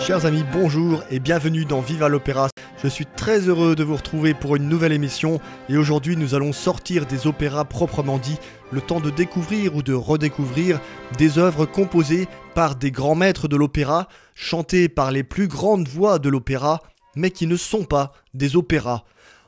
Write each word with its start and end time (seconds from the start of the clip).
Chers 0.00 0.24
amis, 0.24 0.44
bonjour 0.50 1.02
et 1.10 1.18
bienvenue 1.18 1.66
dans 1.66 1.82
Viva 1.82 2.08
l'Opéra. 2.08 2.48
Je 2.82 2.88
suis 2.88 3.04
très 3.04 3.40
heureux 3.40 3.76
de 3.76 3.84
vous 3.84 3.96
retrouver 3.96 4.32
pour 4.32 4.56
une 4.56 4.66
nouvelle 4.70 4.92
émission 4.92 5.40
et 5.68 5.76
aujourd'hui 5.76 6.16
nous 6.16 6.34
allons 6.34 6.54
sortir 6.54 7.04
des 7.04 7.26
opéras 7.26 7.66
proprement 7.66 8.16
dit, 8.16 8.38
le 8.70 8.80
temps 8.80 9.00
de 9.00 9.10
découvrir 9.10 9.76
ou 9.76 9.82
de 9.82 9.92
redécouvrir 9.92 10.80
des 11.18 11.36
œuvres 11.36 11.66
composées 11.66 12.28
par 12.54 12.76
des 12.76 12.90
grands 12.90 13.14
maîtres 13.14 13.46
de 13.46 13.56
l'opéra, 13.56 14.08
chantées 14.34 14.88
par 14.88 15.10
les 15.10 15.22
plus 15.22 15.48
grandes 15.48 15.86
voix 15.86 16.18
de 16.18 16.30
l'opéra, 16.30 16.80
mais 17.14 17.30
qui 17.30 17.46
ne 17.46 17.56
sont 17.56 17.84
pas 17.84 18.12
des 18.32 18.56
opéras. 18.56 19.04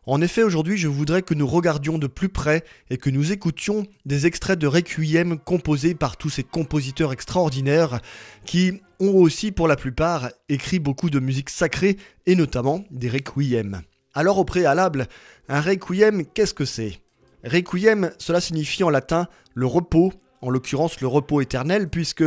En 0.06 0.22
effet, 0.22 0.42
aujourd'hui, 0.42 0.78
je 0.78 0.88
voudrais 0.88 1.22
que 1.22 1.34
nous 1.34 1.46
regardions 1.46 1.98
de 1.98 2.06
plus 2.06 2.30
près 2.30 2.64
et 2.88 2.96
que 2.96 3.10
nous 3.10 3.32
écoutions 3.32 3.86
des 4.06 4.26
extraits 4.26 4.58
de 4.58 4.66
requiem 4.66 5.38
composés 5.38 5.94
par 5.94 6.16
tous 6.16 6.30
ces 6.30 6.42
compositeurs 6.42 7.12
extraordinaires 7.12 8.00
qui 8.46 8.80
ont 8.98 9.14
aussi, 9.14 9.52
pour 9.52 9.68
la 9.68 9.76
plupart, 9.76 10.30
écrit 10.48 10.78
beaucoup 10.78 11.10
de 11.10 11.20
musique 11.20 11.50
sacrée 11.50 11.98
et 12.26 12.34
notamment 12.34 12.84
des 12.90 13.10
requiem. 13.10 13.82
Alors, 14.14 14.38
au 14.38 14.44
préalable, 14.44 15.06
un 15.48 15.60
requiem, 15.60 16.24
qu'est-ce 16.24 16.54
que 16.54 16.64
c'est? 16.64 17.00
Requiem, 17.44 18.10
cela 18.18 18.40
signifie 18.40 18.84
en 18.84 18.90
latin 18.90 19.28
le 19.54 19.66
repos, 19.66 20.12
en 20.40 20.50
l'occurrence 20.50 21.00
le 21.00 21.06
repos 21.06 21.40
éternel, 21.42 21.88
puisque 21.88 22.24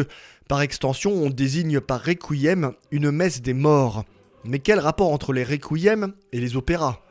par 0.48 0.62
extension 0.62 1.12
on 1.12 1.30
désigne 1.30 1.80
par 1.80 2.04
requiem 2.04 2.74
une 2.92 3.12
messe 3.12 3.42
des 3.42 3.54
morts. 3.54 4.06
Mais 4.46 4.60
quel 4.60 4.80
rapport 4.80 5.12
entre 5.12 5.34
les 5.34 5.44
requiem 5.44 6.14
et 6.32 6.40
les 6.40 6.56
opéras? 6.56 7.03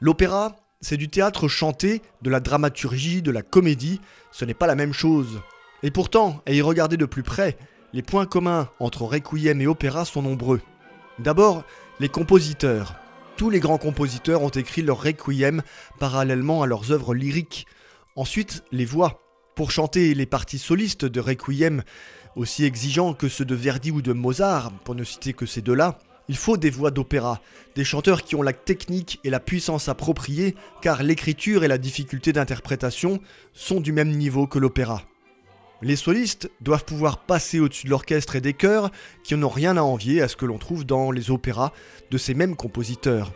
L'opéra, 0.00 0.56
c'est 0.80 0.96
du 0.96 1.08
théâtre 1.08 1.48
chanté, 1.48 2.02
de 2.22 2.30
la 2.30 2.40
dramaturgie, 2.40 3.22
de 3.22 3.30
la 3.30 3.42
comédie, 3.42 4.00
ce 4.30 4.44
n'est 4.44 4.54
pas 4.54 4.66
la 4.66 4.74
même 4.74 4.92
chose. 4.92 5.40
Et 5.82 5.90
pourtant, 5.90 6.42
à 6.46 6.52
y 6.52 6.60
regarder 6.60 6.96
de 6.96 7.06
plus 7.06 7.22
près, 7.22 7.56
les 7.92 8.02
points 8.02 8.26
communs 8.26 8.68
entre 8.78 9.02
requiem 9.02 9.60
et 9.60 9.66
opéra 9.66 10.04
sont 10.04 10.22
nombreux. 10.22 10.60
D'abord, 11.18 11.64
les 11.98 12.10
compositeurs. 12.10 12.94
Tous 13.38 13.48
les 13.48 13.60
grands 13.60 13.78
compositeurs 13.78 14.42
ont 14.42 14.50
écrit 14.50 14.82
leur 14.82 15.02
requiem 15.02 15.62
parallèlement 15.98 16.62
à 16.62 16.66
leurs 16.66 16.92
œuvres 16.92 17.14
lyriques. 17.14 17.66
Ensuite, 18.14 18.64
les 18.72 18.84
voix. 18.84 19.22
Pour 19.54 19.70
chanter 19.70 20.12
les 20.12 20.26
parties 20.26 20.58
solistes 20.58 21.06
de 21.06 21.20
requiem, 21.20 21.82
aussi 22.34 22.64
exigeants 22.64 23.14
que 23.14 23.28
ceux 23.28 23.46
de 23.46 23.54
Verdi 23.54 23.90
ou 23.90 24.02
de 24.02 24.12
Mozart, 24.12 24.72
pour 24.84 24.94
ne 24.94 25.04
citer 25.04 25.32
que 25.32 25.46
ces 25.46 25.62
deux-là, 25.62 25.98
il 26.28 26.36
faut 26.36 26.56
des 26.56 26.70
voix 26.70 26.90
d'opéra, 26.90 27.40
des 27.74 27.84
chanteurs 27.84 28.22
qui 28.22 28.34
ont 28.34 28.42
la 28.42 28.52
technique 28.52 29.20
et 29.24 29.30
la 29.30 29.40
puissance 29.40 29.88
appropriée, 29.88 30.54
car 30.82 31.02
l'écriture 31.02 31.64
et 31.64 31.68
la 31.68 31.78
difficulté 31.78 32.32
d'interprétation 32.32 33.20
sont 33.52 33.80
du 33.80 33.92
même 33.92 34.10
niveau 34.10 34.46
que 34.46 34.58
l'opéra. 34.58 35.02
Les 35.82 35.96
solistes 35.96 36.50
doivent 36.62 36.84
pouvoir 36.84 37.18
passer 37.18 37.60
au-dessus 37.60 37.84
de 37.84 37.90
l'orchestre 37.90 38.36
et 38.36 38.40
des 38.40 38.54
chœurs 38.54 38.90
qui 39.22 39.34
n'ont 39.34 39.48
rien 39.48 39.76
à 39.76 39.82
envier 39.82 40.22
à 40.22 40.28
ce 40.28 40.36
que 40.36 40.46
l'on 40.46 40.58
trouve 40.58 40.86
dans 40.86 41.10
les 41.10 41.30
opéras 41.30 41.72
de 42.10 42.18
ces 42.18 42.34
mêmes 42.34 42.56
compositeurs. 42.56 43.32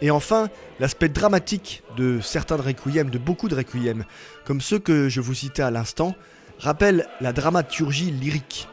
Et 0.00 0.10
enfin, 0.10 0.48
l'aspect 0.80 1.08
dramatique 1.08 1.82
de 1.96 2.20
certains 2.20 2.56
de 2.56 2.62
requiem, 2.62 3.10
de 3.10 3.18
beaucoup 3.18 3.48
de 3.48 3.54
requiem, 3.54 4.04
comme 4.44 4.60
ceux 4.60 4.78
que 4.78 5.08
je 5.08 5.20
vous 5.20 5.34
citais 5.34 5.62
à 5.62 5.70
l'instant, 5.70 6.14
rappelle 6.58 7.06
la 7.20 7.32
dramaturgie 7.32 8.10
lyrique. 8.10 8.68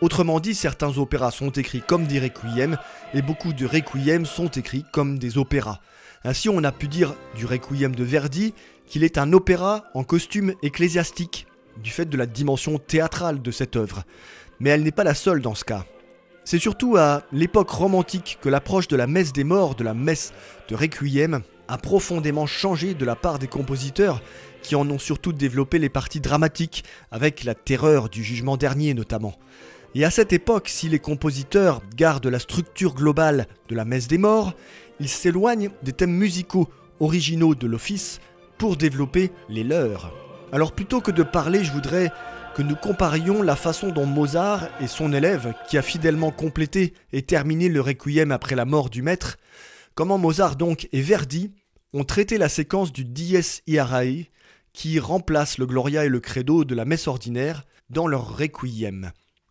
Autrement 0.00 0.40
dit, 0.40 0.54
certains 0.54 0.96
opéras 0.96 1.30
sont 1.30 1.50
écrits 1.50 1.82
comme 1.86 2.06
des 2.06 2.20
requiem 2.20 2.78
et 3.12 3.20
beaucoup 3.20 3.52
de 3.52 3.66
requiem 3.66 4.24
sont 4.24 4.48
écrits 4.48 4.84
comme 4.92 5.18
des 5.18 5.36
opéras. 5.36 5.80
Ainsi, 6.24 6.48
on 6.48 6.64
a 6.64 6.72
pu 6.72 6.88
dire 6.88 7.14
du 7.36 7.44
requiem 7.44 7.94
de 7.94 8.04
Verdi 8.04 8.54
qu'il 8.86 9.04
est 9.04 9.18
un 9.18 9.32
opéra 9.34 9.84
en 9.94 10.02
costume 10.02 10.54
ecclésiastique, 10.62 11.46
du 11.82 11.90
fait 11.90 12.06
de 12.06 12.16
la 12.16 12.26
dimension 12.26 12.78
théâtrale 12.78 13.42
de 13.42 13.50
cette 13.50 13.76
œuvre. 13.76 14.04
Mais 14.58 14.70
elle 14.70 14.82
n'est 14.84 14.90
pas 14.90 15.04
la 15.04 15.14
seule 15.14 15.42
dans 15.42 15.54
ce 15.54 15.64
cas. 15.64 15.84
C'est 16.44 16.58
surtout 16.58 16.96
à 16.96 17.22
l'époque 17.30 17.70
romantique 17.70 18.38
que 18.40 18.48
l'approche 18.48 18.88
de 18.88 18.96
la 18.96 19.06
messe 19.06 19.34
des 19.34 19.44
morts, 19.44 19.74
de 19.74 19.84
la 19.84 19.94
messe 19.94 20.32
de 20.68 20.76
requiem, 20.76 21.42
a 21.68 21.78
profondément 21.78 22.46
changé 22.46 22.94
de 22.94 23.04
la 23.04 23.16
part 23.16 23.38
des 23.38 23.46
compositeurs 23.46 24.22
qui 24.62 24.74
en 24.74 24.88
ont 24.90 24.98
surtout 24.98 25.32
développé 25.32 25.78
les 25.78 25.88
parties 25.88 26.20
dramatiques, 26.20 26.84
avec 27.10 27.44
la 27.44 27.54
terreur 27.54 28.08
du 28.08 28.24
jugement 28.24 28.56
dernier 28.56 28.94
notamment. 28.94 29.36
Et 29.94 30.04
à 30.04 30.10
cette 30.10 30.32
époque, 30.32 30.68
si 30.68 30.88
les 30.88 31.00
compositeurs 31.00 31.82
gardent 31.96 32.28
la 32.28 32.38
structure 32.38 32.94
globale 32.94 33.48
de 33.68 33.74
la 33.74 33.84
messe 33.84 34.06
des 34.06 34.18
morts, 34.18 34.54
ils 35.00 35.08
s'éloignent 35.08 35.70
des 35.82 35.92
thèmes 35.92 36.14
musicaux 36.14 36.68
originaux 37.00 37.56
de 37.56 37.66
l'office 37.66 38.20
pour 38.56 38.76
développer 38.76 39.32
les 39.48 39.64
leurs. 39.64 40.14
Alors 40.52 40.72
plutôt 40.72 41.00
que 41.00 41.10
de 41.10 41.24
parler, 41.24 41.64
je 41.64 41.72
voudrais 41.72 42.12
que 42.54 42.62
nous 42.62 42.76
comparions 42.76 43.42
la 43.42 43.56
façon 43.56 43.90
dont 43.90 44.06
Mozart 44.06 44.68
et 44.80 44.86
son 44.86 45.12
élève, 45.12 45.54
qui 45.68 45.76
a 45.76 45.82
fidèlement 45.82 46.30
complété 46.30 46.94
et 47.12 47.22
terminé 47.22 47.68
le 47.68 47.80
requiem 47.80 48.30
après 48.30 48.54
la 48.54 48.64
mort 48.64 48.90
du 48.90 49.02
maître, 49.02 49.38
comment 49.94 50.18
Mozart 50.18 50.56
donc 50.56 50.88
et 50.92 51.00
Verdi 51.00 51.52
ont 51.94 52.04
traité 52.04 52.38
la 52.38 52.48
séquence 52.48 52.92
du 52.92 53.04
Dies 53.04 53.60
Irae 53.66 54.26
qui 54.72 55.00
remplace 55.00 55.58
le 55.58 55.66
Gloria 55.66 56.04
et 56.04 56.08
le 56.08 56.20
Credo 56.20 56.64
de 56.64 56.74
la 56.76 56.84
messe 56.84 57.08
ordinaire 57.08 57.64
dans 57.88 58.06
leur 58.06 58.36
requiem. 58.36 59.10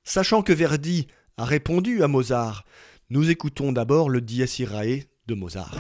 Sachant 0.10 0.42
que 0.42 0.52
Verdi 0.52 1.06
a 1.38 1.46
répondu 1.46 2.02
à 2.02 2.08
Mozart, 2.08 2.66
nous 3.12 3.30
écoutons 3.30 3.72
d'abord 3.72 4.10
le 4.10 4.22
Dies 4.22 4.56
Irae 4.58 5.04
de 5.28 5.36
Mozart. 5.36 5.76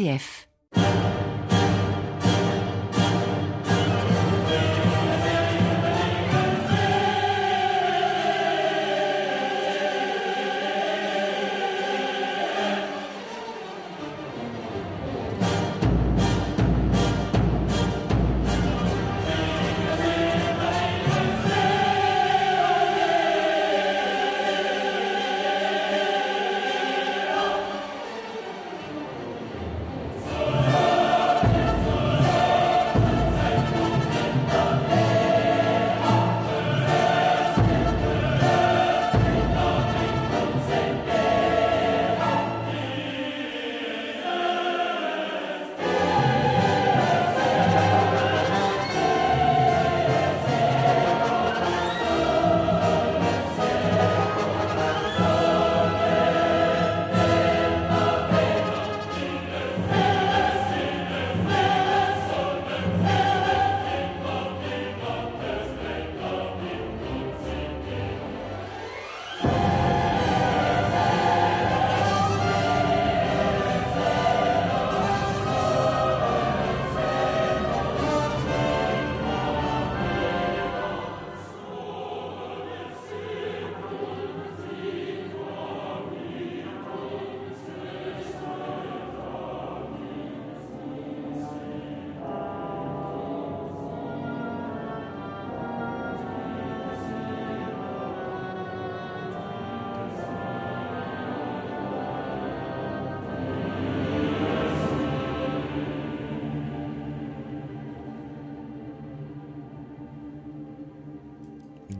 RCF. 0.00 0.49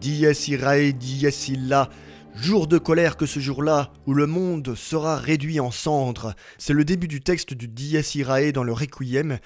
Dies 0.01 0.49
irae, 0.49 0.93
dies 0.93 1.29
illa. 1.49 1.91
Jour 2.35 2.67
de 2.67 2.79
colère 2.79 3.19
que 3.19 3.27
ce 3.27 3.39
jour-là, 3.39 3.93
où 4.07 4.15
le 4.15 4.27
monde 4.27 4.75
sera 4.75 5.17
réduit 5.17 5.61
en 5.61 5.71
cendres. 5.71 6.35
C'est 6.57 6.73
le 6.73 6.87
début 6.87 7.07
du 7.07 7.21
texte 7.21 7.53
du 7.53 7.69
Dies 7.69 7.99
irae 8.15 8.53
dans 8.53 8.65
le 8.65 8.73
Requiem, 8.73 9.39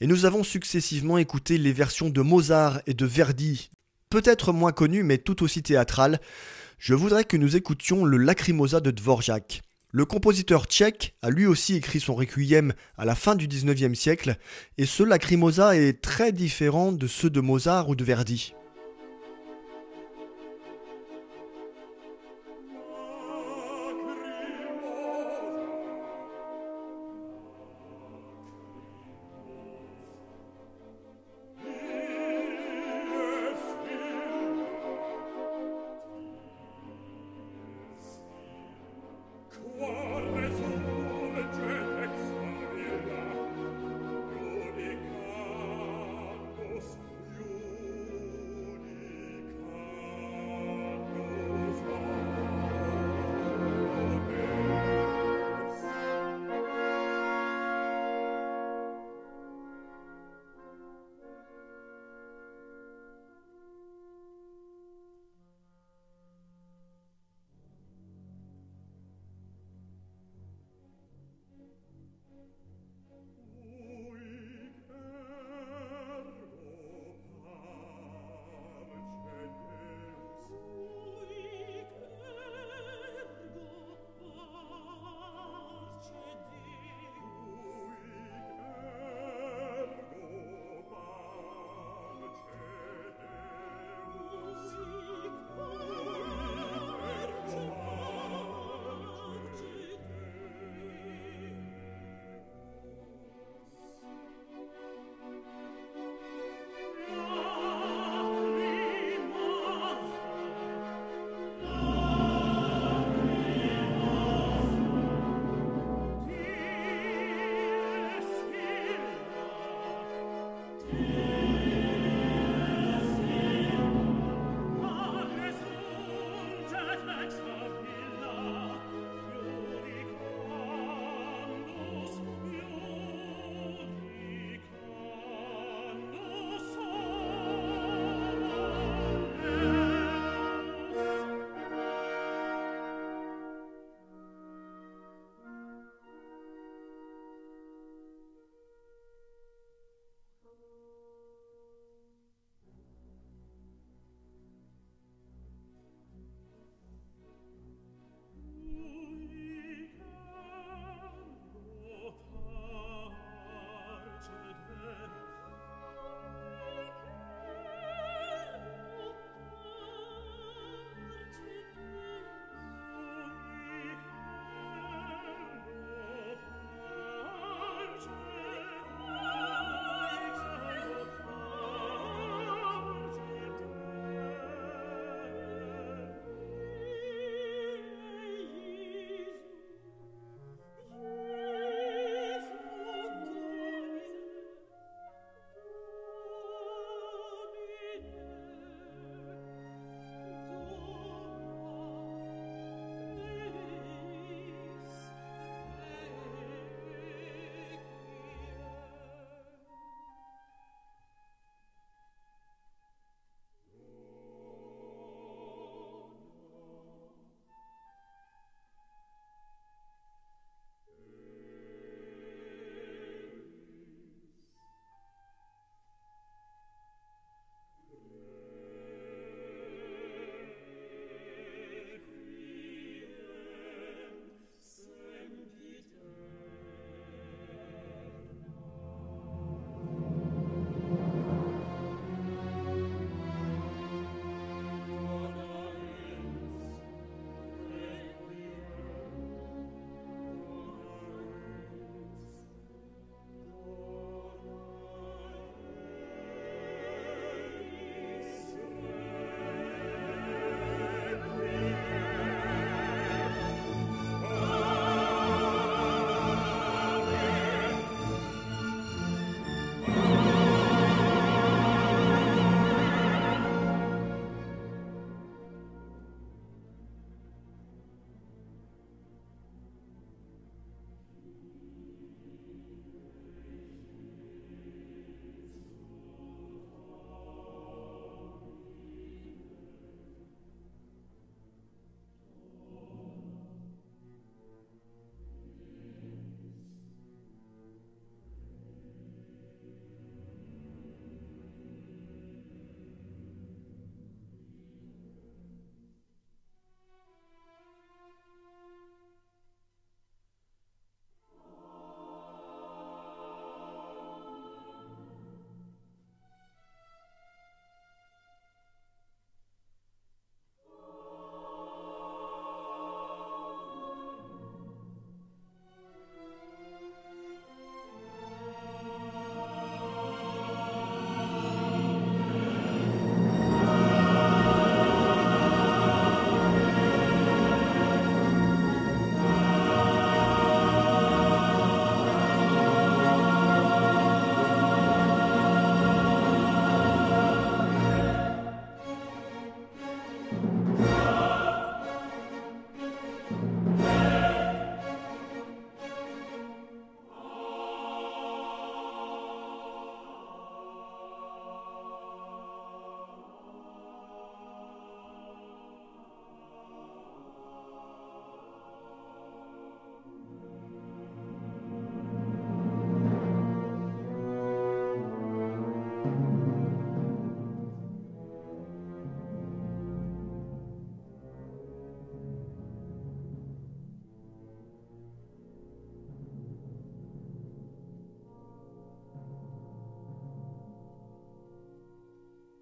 et 0.00 0.06
nous 0.06 0.24
avons 0.24 0.44
successivement 0.44 1.18
écouté 1.18 1.58
les 1.58 1.74
versions 1.74 2.08
de 2.08 2.22
Mozart 2.22 2.80
et 2.86 2.94
de 2.94 3.04
Verdi, 3.04 3.68
peut-être 4.08 4.52
moins 4.54 4.72
connues 4.72 5.02
mais 5.02 5.18
tout 5.18 5.42
aussi 5.42 5.62
théâtrales. 5.62 6.20
Je 6.78 6.94
voudrais 6.94 7.24
que 7.24 7.36
nous 7.36 7.56
écoutions 7.56 8.06
le 8.06 8.16
Lacrimosa 8.16 8.80
de 8.80 8.90
Dvorak. 8.90 9.60
Le 9.90 10.06
compositeur 10.06 10.64
tchèque 10.64 11.16
a 11.20 11.28
lui 11.28 11.44
aussi 11.44 11.74
écrit 11.74 12.00
son 12.00 12.14
requiem 12.14 12.72
à 12.96 13.04
la 13.04 13.14
fin 13.14 13.34
du 13.34 13.46
19e 13.46 13.94
siècle, 13.94 14.36
et 14.78 14.86
ce 14.86 15.02
lacrimosa 15.02 15.76
est 15.76 16.00
très 16.00 16.32
différent 16.32 16.92
de 16.92 17.06
ceux 17.06 17.30
de 17.30 17.40
Mozart 17.40 17.90
ou 17.90 17.94
de 17.94 18.04
Verdi. 18.04 18.54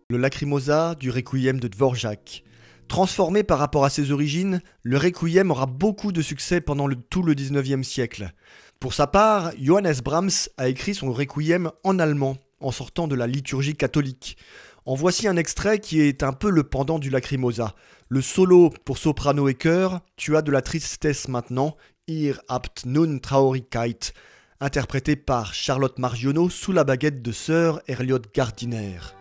Le 0.08 0.18
Lacrimosa 0.18 0.94
du 0.94 1.10
Requiem 1.10 1.58
de 1.58 1.66
Dvorak. 1.66 2.44
Transformé 2.86 3.42
par 3.42 3.58
rapport 3.58 3.84
à 3.84 3.90
ses 3.90 4.12
origines, 4.12 4.60
le 4.84 4.98
Requiem 4.98 5.50
aura 5.50 5.66
beaucoup 5.66 6.12
de 6.12 6.22
succès 6.22 6.60
pendant 6.60 6.88
tout 7.10 7.24
le 7.24 7.34
19e 7.34 7.82
siècle. 7.82 8.32
Pour 8.78 8.94
sa 8.94 9.08
part, 9.08 9.50
Johannes 9.60 10.00
Brahms 10.04 10.48
a 10.58 10.68
écrit 10.68 10.94
son 10.94 11.12
Requiem 11.12 11.72
en 11.82 11.98
allemand, 11.98 12.36
en 12.60 12.70
sortant 12.70 13.08
de 13.08 13.16
la 13.16 13.26
liturgie 13.26 13.74
catholique. 13.74 14.36
En 14.84 14.94
voici 14.94 15.26
un 15.26 15.36
extrait 15.36 15.80
qui 15.80 16.00
est 16.00 16.22
un 16.22 16.32
peu 16.32 16.50
le 16.50 16.62
pendant 16.62 17.00
du 17.00 17.10
Lacrimosa. 17.10 17.74
Le 18.08 18.20
solo 18.20 18.70
pour 18.84 18.98
soprano 18.98 19.48
et 19.48 19.54
chœur, 19.54 20.02
Tu 20.16 20.36
as 20.36 20.42
de 20.42 20.52
la 20.52 20.62
tristesse 20.62 21.26
maintenant, 21.26 21.76
Ihr 22.06 22.40
habt 22.46 22.86
nun 22.86 23.18
Traurigkeit, 23.18 24.12
interprété 24.60 25.16
par 25.16 25.52
Charlotte 25.52 25.98
Margiono 25.98 26.48
sous 26.48 26.70
la 26.70 26.84
baguette 26.84 27.22
de 27.22 27.32
sœur 27.32 27.80
Herliot 27.88 28.20
Gardiner. 28.32 29.15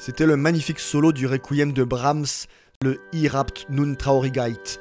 C'était 0.00 0.24
le 0.24 0.38
magnifique 0.38 0.80
solo 0.80 1.12
du 1.12 1.26
requiem 1.26 1.74
de 1.74 1.84
Brahms, 1.84 2.46
le 2.80 3.02
Irapt 3.12 3.66
nun 3.68 3.94
Traurigkeit. 3.96 4.78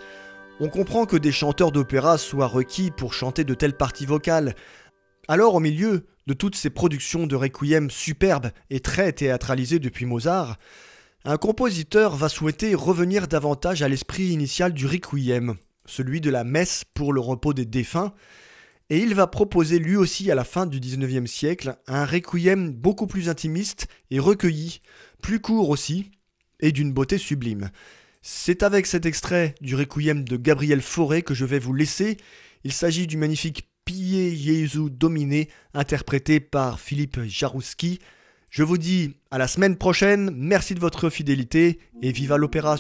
On 0.62 0.70
comprend 0.70 1.06
que 1.06 1.18
des 1.18 1.34
chanteurs 1.34 1.74
d'opéra 1.74 2.18
soient 2.18 2.48
requis 2.48 2.90
pour 2.90 3.14
chanter 3.14 3.44
de 3.44 3.54
telles 3.54 3.76
parties 3.76 4.06
vocales. 4.06 4.56
Alors, 5.28 5.56
au 5.56 5.60
milieu 5.60 6.06
de 6.28 6.34
toutes 6.34 6.56
ces 6.56 6.70
productions 6.70 7.28
de 7.28 7.36
requiem 7.36 7.92
superbes 7.92 8.52
et 8.70 8.80
très 8.80 9.12
théâtralisées 9.12 9.80
depuis 9.80 10.06
Mozart, 10.06 10.56
un 11.26 11.36
compositeur 11.36 12.16
va 12.16 12.30
souhaiter 12.30 12.74
revenir 12.74 13.28
davantage 13.28 13.82
à 13.82 13.90
l'esprit 13.90 14.28
initial 14.28 14.72
du 14.74 14.88
requiem, 14.88 15.56
celui 15.86 16.22
de 16.22 16.30
la 16.30 16.46
messe 16.46 16.86
pour 16.94 17.12
le 17.12 17.20
repos 17.20 17.54
des 17.54 17.66
défunts, 17.66 18.14
et 18.90 19.00
il 19.00 19.14
va 19.14 19.28
proposer 19.28 19.78
lui 19.78 19.96
aussi 19.96 20.32
à 20.32 20.36
la 20.36 20.44
fin 20.44 20.66
du 20.66 20.80
XIXe 20.80 21.30
siècle 21.30 21.76
un 21.86 22.06
requiem 22.06 22.72
beaucoup 22.72 23.06
plus 23.06 23.30
intimiste 23.30 23.88
et 24.10 24.20
recueilli, 24.20 24.82
plus 25.22 25.40
court 25.40 25.70
aussi, 25.70 26.12
et 26.60 26.72
d'une 26.72 26.92
beauté 26.92 27.18
sublime. 27.18 27.70
C'est 28.22 28.64
avec 28.64 28.86
cet 28.86 29.06
extrait 29.06 29.56
du 29.62 29.76
requiem 29.76 30.24
de 30.24 30.38
Gabriel 30.38 30.82
Fauré 30.82 31.22
que 31.22 31.34
je 31.34 31.46
vais 31.46 31.60
vous 31.60 31.74
laisser. 31.74 32.18
Il 32.64 32.74
s'agit 32.74 33.08
du 33.08 33.18
magnifique 33.18 33.70
Pie 33.86 34.36
Jesu 34.38 34.90
Dominé, 34.90 35.50
interprété 35.74 36.40
par 36.40 36.80
Philippe 36.80 37.22
Jarouski. 37.24 38.00
Je 38.50 38.64
vous 38.64 38.78
dis 38.78 39.14
à 39.32 39.38
la 39.38 39.48
semaine 39.48 39.78
prochaine, 39.78 40.32
merci 40.36 40.76
de 40.76 40.80
votre 40.80 41.10
fidélité 41.10 41.80
et 42.02 42.12
viva 42.12 42.38
l'opéra. 42.38 42.78